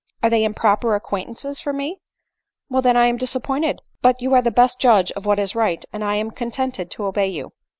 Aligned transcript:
are 0.23 0.31
they 0.31 0.43
improper 0.43 0.95
acquaintances 0.95 1.59
for 1.59 1.71
me? 1.71 1.99
Well 2.69 2.81
then— 2.81 2.97
I 2.97 3.05
am 3.05 3.17
disappointed; 3.17 3.81
but 4.01 4.19
you 4.19 4.33
are 4.33 4.41
the 4.41 4.49
best 4.49 4.79
judge 4.81 5.11
of 5.11 5.27
what 5.27 5.37
is 5.37 5.53
right, 5.53 5.85
and 5.93 6.03
I 6.03 6.15
am 6.15 6.31
contented 6.31 6.89
to 6.89 7.03
obey 7.05 7.27
you." 7.27 7.51